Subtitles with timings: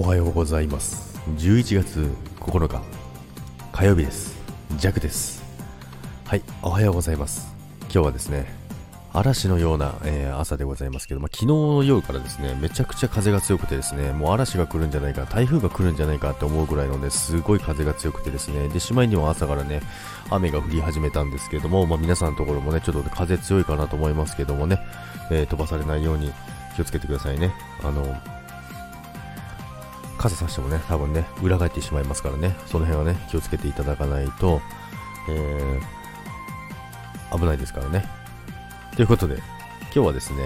[0.00, 1.18] おはようございます。
[1.38, 2.08] 11月
[2.38, 2.80] 9日
[3.72, 4.40] 火曜日です。
[4.76, 5.42] ジャクです。
[6.24, 7.52] はいおはようございます。
[7.86, 8.46] 今日はですね
[9.12, 19.82] 嵐のような、えー、朝でございますけど、まあ、昨日の夜からですねめちゃくちゃ風が強くてですねもう嵐が来るんじゃないか台風が来るんじゃないかって思うぐらいのねすごい風が強くてですねでしまいには朝からね
[20.30, 24.78] 雨が降り始めたんですけども、まあ、皆さんのところもねちょっと風強いかなと思いますけどもね、
[25.32, 26.30] えー、飛ばされないように
[26.76, 27.52] 気をつけてくださいね。
[27.82, 28.16] あの
[30.18, 34.60] 傘さしてもね、多分ね、裏返ってしまいますからね、その辺はね、気をつけていただかないと、
[35.30, 38.04] えー、危ないですからね。
[38.96, 40.38] ということで、今日はですね、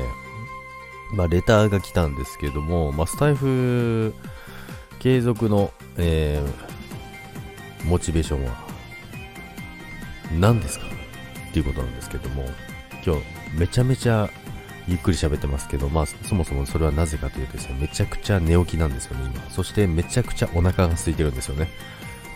[1.14, 4.14] まあ、レターが来たんですけども、まあ、スタイフ
[4.98, 8.52] 継続の、えー、モチベーションは
[10.38, 10.86] 何ですか？
[10.86, 12.44] っていうことなんですけども、
[13.04, 13.22] 今日
[13.58, 14.30] めちゃめちゃ
[14.88, 19.50] ゆっくり喋ってますけど、まあ、そもそもそれはなぜかというとですね、めちゃくちゃ寝起きなんですよね、今。
[19.50, 21.68] そしてめちゃくちゃお腹が空いてるんですよね。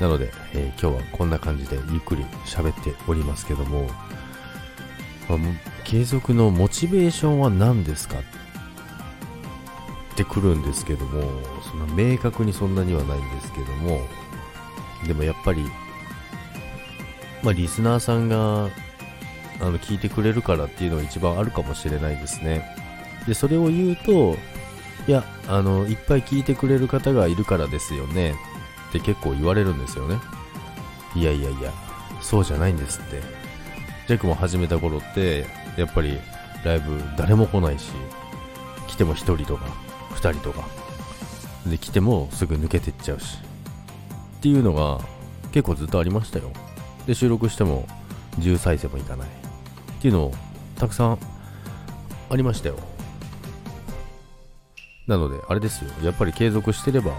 [0.00, 3.88] なので、えー、今日はこんな感じでゆっくり喋っておりますけども、
[5.28, 5.38] まあ、
[5.84, 8.22] 継続のモチベーションは何ですかっ
[10.16, 11.22] てくるんですけども、
[11.62, 14.00] そんな明確にそんなにはないんですけども、
[15.06, 15.62] でもやっぱり、
[17.42, 18.70] まあ、リスナーさんが
[19.61, 22.62] あの聞いてくれるからっていうのが一番あるかもしれないですね。
[23.27, 24.37] で、それを言うと、
[25.09, 28.34] いや、あの、いっぱい聞いてくれる方がいるからですよね
[28.91, 30.19] って結構言われるんですよね。
[31.15, 31.73] いやいやいや、
[32.21, 33.23] そうじゃないんですって。
[34.07, 35.47] ジャックも始めた頃って、
[35.77, 36.19] やっぱり
[36.65, 37.91] ライブ誰も来ないし、
[38.87, 39.67] 来ても1人とか
[40.11, 40.67] 2人とか、
[41.67, 43.39] で、来てもすぐ抜けてっちゃうし、
[44.39, 45.01] っていうのが
[45.53, 46.51] 結構ずっとありましたよ。
[47.07, 47.87] で、収録しても
[48.39, 49.45] 10再生もいかない。
[50.07, 50.33] っていうのを
[50.79, 51.19] たくさん
[52.31, 52.77] ありましたよ。
[55.09, 55.91] なので、あれですよ。
[56.05, 57.12] やっぱり継続してれば、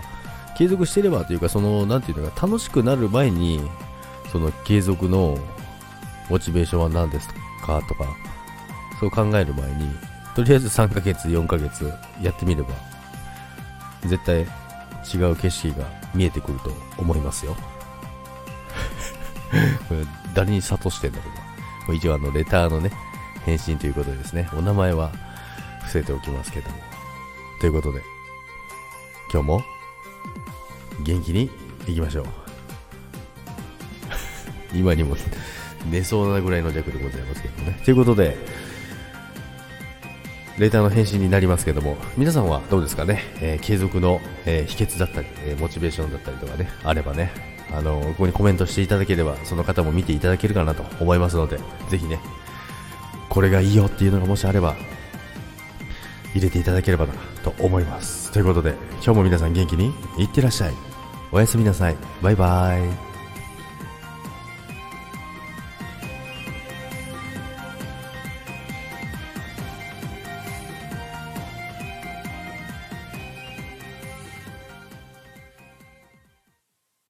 [0.58, 3.60] 継続してればというか、その、なんていうのか、楽しくなる前に、
[4.32, 5.38] その継続の
[6.30, 7.28] モチベーションは何です
[7.66, 8.06] かとか、
[9.02, 9.90] そう考える前に、
[10.34, 12.70] とりあえず3ヶ月、4ヶ月やってみれば、
[14.04, 17.54] 絶対違う景色が見えてくると思いますよ。
[20.34, 21.47] 誰に諭してんだろう。
[21.94, 22.92] 一応あの、レターのね、
[23.46, 25.12] 返信ということでですね、お名前は
[25.82, 26.76] 伏せておきますけども。
[27.60, 28.02] ということで、
[29.32, 29.64] 今日も
[31.04, 31.50] 元気に
[31.88, 32.26] いきましょう。
[34.78, 35.16] 今にも
[35.90, 37.80] 寝そうなぐらいの弱でございますけどね。
[37.84, 38.38] ということで、
[40.58, 52.20] レーターの返信になりますけども、皆さんはどうですかね、えー、継続の、えー、秘訣だったり、えー、モチベーションだったりとかね、あればね、あのここにコメントしていただければ、その方も見ていただけるかなと思いますので、ぜひね、
[53.30, 54.76] これがいいよっていうのがもしあれば、
[56.34, 57.14] 入れていただければな
[57.44, 58.32] と思います。
[58.32, 60.74] ということで、今日も皆さん元気にいってらっしゃい。
[61.32, 61.98] おやすみなさい。
[62.22, 63.07] バイバーイ。